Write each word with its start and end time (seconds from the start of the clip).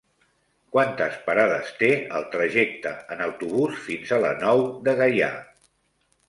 Quantes 0.75 1.17
parades 1.27 1.69
té 1.81 1.89
el 2.19 2.25
trajecte 2.37 2.95
en 3.17 3.21
autobús 3.27 3.77
fins 3.91 4.15
a 4.19 4.21
la 4.25 4.33
Nou 4.41 4.65
de 4.89 4.97
Gaià? 5.03 5.31